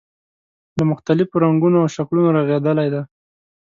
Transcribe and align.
له 0.77 0.83
مختلفو 0.91 1.41
رنګونو 1.45 1.77
او 1.81 1.87
شکلونو 1.95 2.29
رغېدلی 2.37 2.87
دی. 2.93 3.01